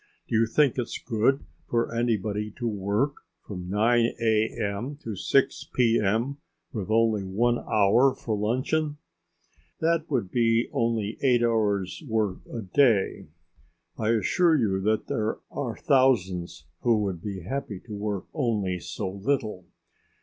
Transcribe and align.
Do 0.27 0.35
you 0.35 0.47
think 0.47 0.79
it's 0.79 0.97
good 0.97 1.43
for 1.69 1.93
anybody 1.93 2.49
to 2.57 2.67
work 2.67 3.17
from 3.45 3.69
9 3.69 4.15
a.m. 4.19 4.97
to 5.03 5.15
6 5.15 5.63
p.m., 5.75 6.37
with 6.73 6.89
only 6.89 7.21
one 7.23 7.59
hour 7.59 8.15
for 8.15 8.35
luncheon?" 8.35 8.97
"That 9.79 10.09
would 10.09 10.31
be 10.31 10.71
only 10.73 11.19
eight 11.21 11.43
hours 11.43 12.01
work 12.07 12.39
a 12.51 12.63
day! 12.63 13.27
I 13.95 14.13
assure 14.13 14.55
you 14.57 14.81
that 14.81 15.05
there 15.05 15.37
are 15.51 15.77
thousands 15.77 16.65
who 16.79 16.97
would 17.03 17.21
be 17.21 17.41
happy 17.41 17.79
to 17.81 17.93
work 17.93 18.25
only 18.33 18.79
so 18.79 19.07
little. 19.07 19.67